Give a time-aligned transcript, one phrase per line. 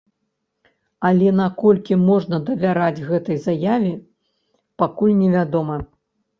[1.09, 3.95] Але наколькі можна давяраць гэтай заяве,
[4.85, 5.81] пакуль невядома.